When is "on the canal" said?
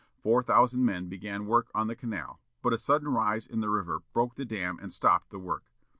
1.75-2.39